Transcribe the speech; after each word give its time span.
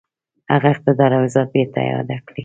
هغه 0.53 0.67
اقتدار 0.75 1.09
او 1.15 1.23
عزت 1.27 1.47
بیرته 1.55 1.79
اعاده 1.87 2.17
کړي. 2.27 2.39